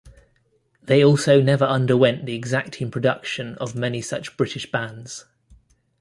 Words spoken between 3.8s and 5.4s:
such British bands.